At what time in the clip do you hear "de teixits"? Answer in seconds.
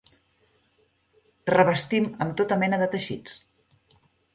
2.87-3.41